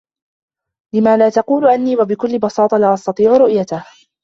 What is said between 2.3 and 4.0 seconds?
بساطة لا أستطيع رؤيته.